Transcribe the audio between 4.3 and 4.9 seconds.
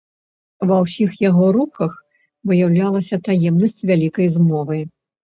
змовы.